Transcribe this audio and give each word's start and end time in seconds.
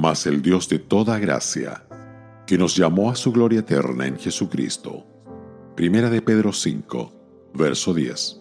mas 0.00 0.24
el 0.24 0.40
Dios 0.40 0.66
de 0.70 0.78
toda 0.78 1.18
gracia, 1.18 1.84
que 2.46 2.56
nos 2.56 2.74
llamó 2.74 3.10
a 3.10 3.16
su 3.16 3.32
gloria 3.32 3.60
eterna 3.60 4.06
en 4.06 4.18
Jesucristo. 4.18 5.06
Primera 5.76 6.08
de 6.08 6.22
Pedro 6.22 6.54
5, 6.54 7.50
verso 7.52 7.92
10. 7.92 8.40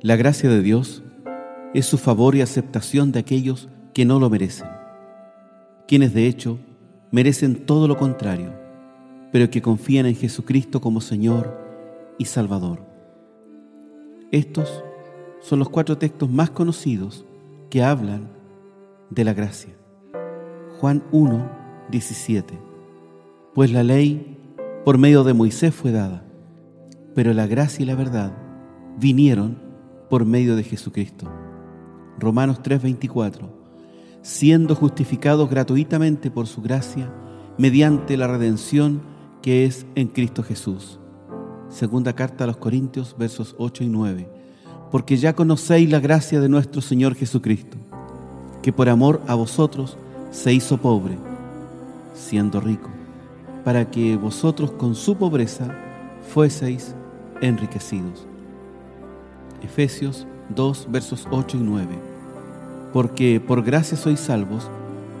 La 0.00 0.14
gracia 0.14 0.48
de 0.48 0.62
Dios 0.62 1.02
es 1.74 1.86
su 1.86 1.98
favor 1.98 2.36
y 2.36 2.40
aceptación 2.40 3.10
de 3.10 3.18
aquellos 3.18 3.68
que 3.92 4.04
no 4.04 4.20
lo 4.20 4.30
merecen, 4.30 4.68
quienes 5.86 6.14
de 6.14 6.26
hecho 6.26 6.58
merecen 7.10 7.66
todo 7.66 7.88
lo 7.88 7.96
contrario, 7.96 8.52
pero 9.32 9.50
que 9.50 9.62
confían 9.62 10.06
en 10.06 10.16
Jesucristo 10.16 10.80
como 10.80 11.00
Señor 11.00 11.56
y 12.18 12.24
Salvador. 12.24 12.80
Estos 14.32 14.82
son 15.40 15.58
los 15.58 15.68
cuatro 15.68 15.98
textos 15.98 16.28
más 16.30 16.50
conocidos 16.50 17.24
que 17.70 17.82
hablan 17.82 18.28
de 19.10 19.24
la 19.24 19.34
gracia. 19.34 19.74
Juan 20.80 21.02
1, 21.12 21.50
17. 21.90 22.58
Pues 23.54 23.72
la 23.72 23.82
ley 23.82 24.36
por 24.84 24.98
medio 24.98 25.24
de 25.24 25.34
Moisés 25.34 25.74
fue 25.74 25.92
dada, 25.92 26.24
pero 27.14 27.32
la 27.32 27.46
gracia 27.46 27.82
y 27.82 27.86
la 27.86 27.94
verdad 27.94 28.36
vinieron 28.98 29.58
por 30.10 30.24
medio 30.24 30.56
de 30.56 30.64
Jesucristo. 30.64 31.30
Romanos 32.18 32.62
3:24, 32.62 33.48
siendo 34.26 34.74
justificados 34.74 35.48
gratuitamente 35.48 36.32
por 36.32 36.48
su 36.48 36.60
gracia, 36.60 37.08
mediante 37.58 38.16
la 38.16 38.26
redención 38.26 39.00
que 39.40 39.64
es 39.64 39.86
en 39.94 40.08
Cristo 40.08 40.42
Jesús. 40.42 40.98
Segunda 41.68 42.12
carta 42.12 42.42
a 42.42 42.48
los 42.48 42.56
Corintios, 42.56 43.14
versos 43.16 43.54
8 43.56 43.84
y 43.84 43.88
9. 43.88 44.28
Porque 44.90 45.16
ya 45.16 45.36
conocéis 45.36 45.88
la 45.88 46.00
gracia 46.00 46.40
de 46.40 46.48
nuestro 46.48 46.80
Señor 46.80 47.14
Jesucristo, 47.14 47.76
que 48.62 48.72
por 48.72 48.88
amor 48.88 49.22
a 49.28 49.36
vosotros 49.36 49.96
se 50.32 50.52
hizo 50.52 50.76
pobre, 50.78 51.16
siendo 52.12 52.60
rico, 52.60 52.90
para 53.64 53.88
que 53.92 54.16
vosotros 54.16 54.72
con 54.72 54.96
su 54.96 55.16
pobreza 55.16 55.72
fueseis 56.34 56.96
enriquecidos. 57.40 58.26
Efesios 59.62 60.26
2, 60.48 60.88
versos 60.90 61.28
8 61.30 61.58
y 61.58 61.60
9. 61.60 62.15
Porque 62.96 63.42
por 63.46 63.62
gracia 63.62 63.94
sois 63.94 64.18
salvos 64.18 64.70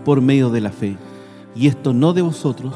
por 0.02 0.22
medio 0.22 0.48
de 0.48 0.62
la 0.62 0.70
fe, 0.70 0.96
y 1.54 1.66
esto 1.66 1.92
no 1.92 2.14
de 2.14 2.22
vosotros, 2.22 2.72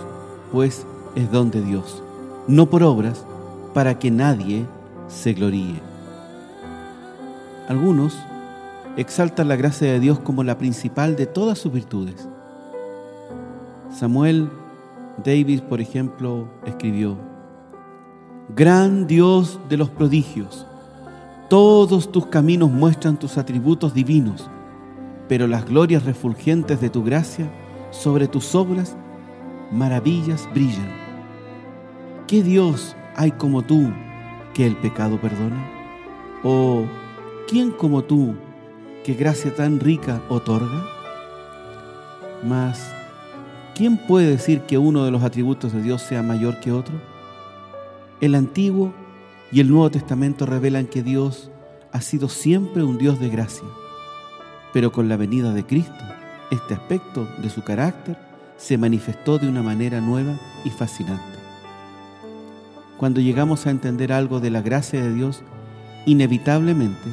pues 0.53 0.85
es 1.15 1.33
don 1.33 1.51
de 1.51 1.63
Dios, 1.63 2.03
no 2.47 2.69
por 2.69 2.83
obras, 2.83 3.25
para 3.73 3.99
que 3.99 4.11
nadie 4.11 4.67
se 5.09 5.33
gloríe. 5.33 5.81
Algunos 7.67 8.15
exaltan 8.99 9.49
la 9.49 9.57
gracia 9.57 9.91
de 9.91 10.01
Dios 10.01 10.19
como 10.19 10.45
la 10.45 10.59
principal 10.59 11.17
de 11.17 11.25
todas 11.25 11.59
sus 11.59 11.73
virtudes. 11.73 12.29
Samuel 13.91 14.51
Davis, 15.25 15.63
por 15.63 15.81
ejemplo, 15.81 16.47
escribió, 16.67 17.17
Gran 18.55 19.07
Dios 19.07 19.61
de 19.71 19.79
los 19.79 19.89
prodigios, 19.89 20.67
todos 21.49 22.13
tus 22.13 22.27
caminos 22.27 22.71
muestran 22.71 23.19
tus 23.19 23.39
atributos 23.39 23.95
divinos, 23.95 24.51
pero 25.31 25.47
las 25.47 25.65
glorias 25.65 26.05
refulgentes 26.07 26.81
de 26.81 26.91
tu 26.91 27.05
gracia 27.05 27.49
sobre 27.93 28.27
tus 28.27 28.57
obras, 28.57 28.97
maravillas 29.71 30.49
brillan. 30.53 30.91
¿Qué 32.27 32.43
Dios 32.43 32.97
hay 33.15 33.31
como 33.31 33.63
tú 33.63 33.93
que 34.55 34.67
el 34.67 34.75
pecado 34.75 35.21
perdona? 35.21 35.71
¿O 36.43 36.85
quién 37.47 37.71
como 37.71 38.03
tú 38.03 38.35
que 39.05 39.15
gracia 39.15 39.55
tan 39.55 39.79
rica 39.79 40.21
otorga? 40.29 40.85
Mas, 42.43 42.93
¿quién 43.77 43.99
puede 44.09 44.31
decir 44.31 44.63
que 44.63 44.79
uno 44.79 45.05
de 45.05 45.13
los 45.13 45.23
atributos 45.23 45.73
de 45.73 45.81
Dios 45.81 46.03
sea 46.03 46.25
mayor 46.25 46.59
que 46.59 46.73
otro? 46.73 47.01
El 48.21 48.35
antiguo 48.35 48.93
y 49.53 49.61
el 49.61 49.71
Nuevo 49.71 49.93
Testamento 49.93 50.45
revelan 50.45 50.87
que 50.87 51.05
Dios 51.05 51.53
ha 51.93 52.01
sido 52.01 52.29
siempre 52.29 52.83
un 52.83 52.99
Dios 52.99 53.21
de 53.21 53.29
gracia. 53.29 53.69
Pero 54.73 54.93
con 54.93 55.09
la 55.09 55.17
venida 55.17 55.53
de 55.53 55.65
Cristo, 55.65 56.05
este 56.51 56.75
aspecto 56.75 57.27
de 57.39 57.51
su 57.51 57.63
carácter 57.63 58.17
se 58.57 58.79
manifestó 58.79 59.39
de 59.39 59.49
una 59.49 59.63
manera 59.63 60.01
nueva 60.01 60.39
y 60.65 60.71
fascinante. 60.71 61.39
Cuando 62.99 63.21
llegamos 63.21 63.67
a 63.67 63.71
entender 63.71 64.13
algo 64.13 64.41
de 64.41 64.51
la 64.51 64.61
gracia 64.61 65.03
de 65.03 65.13
Dios, 65.15 65.43
inevitablemente 66.07 67.09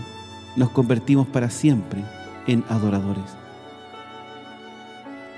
nos 0.55 0.69
convertimos 0.71 1.27
para 1.27 1.49
siempre 1.49 2.03
en 2.45 2.63
adoradores. 2.69 3.37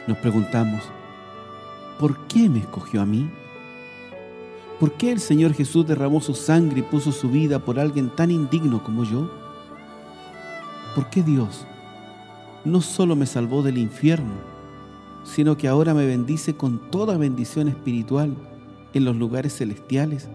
Nos 0.08 0.18
preguntamos, 0.18 0.82
¿por 2.00 2.26
qué 2.28 2.50
me 2.50 2.60
escogió 2.60 3.02
a 3.02 3.06
mí? 3.06 3.30
¿Por 4.80 4.94
qué 4.94 5.12
el 5.12 5.20
Señor 5.20 5.54
Jesús 5.54 5.86
derramó 5.86 6.22
su 6.22 6.34
sangre 6.34 6.80
y 6.80 6.84
puso 6.84 7.12
su 7.12 7.30
vida 7.30 7.60
por 7.60 7.80
alguien 7.80 8.10
tan 8.10 8.32
indigno 8.32 8.82
como 8.82 9.04
yo? 9.04 9.30
¿Por 10.96 11.10
qué 11.10 11.22
Dios 11.22 11.68
no 12.66 12.82
solo 12.82 13.16
me 13.16 13.26
salvó 13.26 13.64
del 13.64 13.78
infierno, 13.78 14.34
sino 15.24 15.58
que 15.58 15.68
ahora 15.68 15.94
me 15.94 16.06
bendice 16.06 16.56
con 16.56 16.92
toda 16.92 17.18
bendición 17.18 17.68
espiritual 17.68 18.36
en 18.94 19.06
los 19.06 19.16
lugares 19.16 19.56
celestiales 19.56 20.30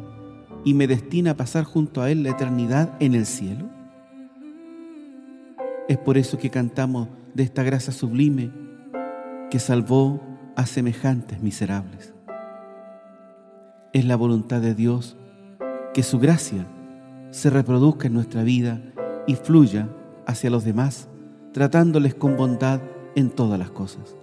y 0.64 0.74
me 0.74 0.86
destina 0.86 1.32
a 1.32 1.36
pasar 1.36 1.64
junto 1.64 2.00
a 2.00 2.10
Él 2.10 2.22
la 2.22 2.30
eternidad 2.30 2.96
en 3.00 3.14
el 3.14 3.26
cielo? 3.26 3.68
Es 5.88 5.98
por 5.98 6.16
eso 6.16 6.38
que 6.38 6.50
cantamos 6.50 7.08
de 7.34 7.42
esta 7.42 7.62
gracia 7.62 7.92
sublime 7.92 8.50
que 9.50 9.58
salvó 9.58 10.20
a 10.56 10.66
semejantes 10.66 11.42
miserables. 11.42 12.14
Es 13.92 14.04
la 14.04 14.16
voluntad 14.16 14.60
de 14.60 14.74
Dios 14.74 15.16
que 15.92 16.02
su 16.02 16.18
gracia 16.18 16.66
se 17.30 17.50
reproduzca 17.50 18.06
en 18.06 18.14
nuestra 18.14 18.42
vida 18.42 18.80
y 19.26 19.34
fluya 19.34 19.88
hacia 20.26 20.50
los 20.50 20.64
demás, 20.64 21.08
tratándoles 21.54 22.16
con 22.16 22.36
bondad 22.36 22.80
en 23.14 23.30
todas 23.30 23.60
las 23.60 23.70
cosas. 23.70 24.16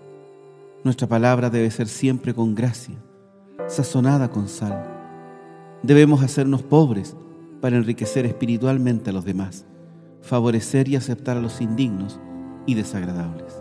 Nuestra 0.83 1.07
palabra 1.07 1.49
debe 1.49 1.71
ser 1.71 1.87
siempre 1.87 2.33
con 2.33 2.55
gracia, 2.55 2.95
sazonada 3.67 4.29
con 4.29 4.49
sal. 4.49 4.85
Debemos 5.81 6.21
hacernos 6.23 6.61
pobres 6.61 7.15
para 7.61 7.77
enriquecer 7.77 8.25
espiritualmente 8.25 9.11
a 9.11 9.13
los 9.13 9.23
demás, 9.23 9.65
favorecer 10.21 10.89
y 10.89 10.97
aceptar 10.97 11.37
a 11.37 11.41
los 11.41 11.61
indignos 11.61 12.19
y 12.65 12.75
desagradables. 12.75 13.53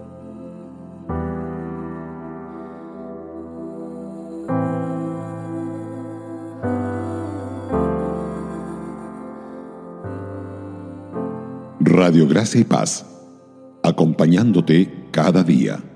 Radio 11.79 12.27
Gracia 12.27 12.61
y 12.61 12.65
Paz, 12.65 13.10
acompañándote 14.01 14.89
cada 15.11 15.43
día. 15.45 15.90